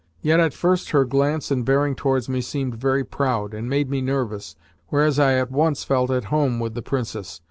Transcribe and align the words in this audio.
Yet 0.23 0.39
at 0.39 0.55
first 0.55 0.89
her 0.89 1.05
glance 1.05 1.51
and 1.51 1.63
bearing 1.63 1.93
towards 1.93 2.27
me 2.27 2.41
seemed 2.41 2.73
very 2.73 3.03
proud, 3.03 3.53
and 3.53 3.69
made 3.69 3.87
me 3.87 4.01
nervous, 4.01 4.55
whereas 4.87 5.19
I 5.19 5.33
at 5.35 5.51
once 5.51 5.83
felt 5.83 6.09
at 6.09 6.23
home 6.33 6.59
with 6.59 6.73
the 6.73 6.81
Princess. 6.81 7.39